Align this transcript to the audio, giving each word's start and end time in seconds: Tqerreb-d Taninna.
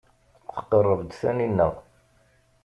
Tqerreb-d 0.55 1.11
Taninna. 1.19 1.69